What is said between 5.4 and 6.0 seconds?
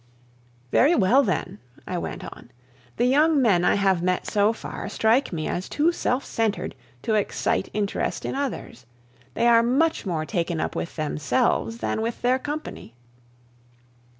as too